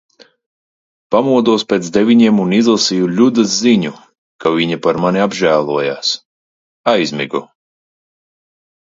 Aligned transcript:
Pamodos 1.15 1.65
pēc 1.73 1.89
deviņiem 1.97 2.41
un 2.45 2.55
izlasīju 2.61 3.11
Ļudas 3.19 3.53
ziņu, 3.67 3.93
ka 4.47 4.55
viņa 4.59 4.83
par 4.89 5.03
mani 5.07 5.25
apžēlojās. 5.29 6.19
Aizmigu. 6.99 7.49